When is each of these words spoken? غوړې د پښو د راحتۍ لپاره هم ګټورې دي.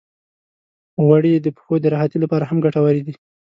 غوړې 1.03 1.33
د 1.39 1.47
پښو 1.55 1.75
د 1.81 1.85
راحتۍ 1.93 2.17
لپاره 2.21 2.43
هم 2.49 2.57
ګټورې 2.65 3.01
دي. 3.07 3.13